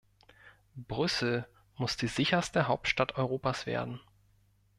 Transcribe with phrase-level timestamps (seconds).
[0.87, 3.99] Brüssel muss die sicherste Hauptstadt Europas werden.